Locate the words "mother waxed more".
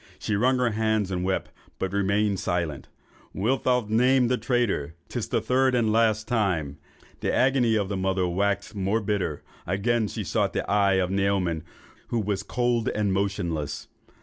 7.97-8.99